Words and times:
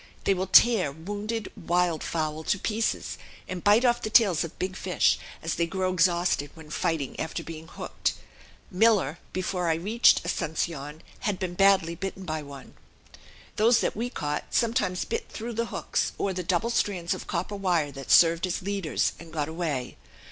They 0.23 0.33
will 0.33 0.47
tear 0.47 0.91
wounded 0.91 1.51
wild 1.55 2.01
fowl 2.03 2.43
to 2.45 2.57
pieces; 2.57 3.19
and 3.47 3.63
bite 3.63 3.85
off 3.85 4.01
the 4.01 4.09
tails 4.09 4.43
of 4.43 4.57
big 4.57 4.75
fish 4.75 5.19
as 5.43 5.53
they 5.53 5.67
grow 5.67 5.93
exhausted 5.93 6.49
when 6.55 6.71
fighting 6.71 7.19
after 7.19 7.43
being 7.43 7.67
hooked. 7.67 8.15
Miller, 8.71 9.19
before 9.31 9.69
I 9.69 9.75
reached 9.75 10.23
Asuncion, 10.25 11.01
had 11.19 11.37
been 11.37 11.53
badly 11.53 11.93
bitten 11.93 12.23
by 12.25 12.41
one. 12.41 12.73
Those 13.57 13.79
that 13.81 13.95
we 13.95 14.09
caught 14.09 14.45
sometimes 14.49 15.05
bit 15.05 15.29
through 15.29 15.53
the 15.53 15.67
hooks, 15.67 16.13
or 16.17 16.33
the 16.33 16.41
double 16.41 16.71
strands 16.71 17.13
of 17.13 17.27
copper 17.27 17.55
wire 17.55 17.91
that 17.91 18.09
served 18.09 18.47
as 18.47 18.63
leaders, 18.63 19.11
and 19.19 19.31
got 19.31 19.47
away. 19.49 19.97